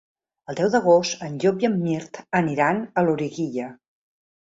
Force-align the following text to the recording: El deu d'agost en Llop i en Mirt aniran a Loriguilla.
El 0.51 0.55
deu 0.59 0.69
d'agost 0.75 1.19
en 1.27 1.35
Llop 1.43 1.65
i 1.65 1.67
en 1.69 1.75
Mirt 1.81 2.17
aniran 2.39 2.79
a 2.81 3.05
Loriguilla. 3.09 3.69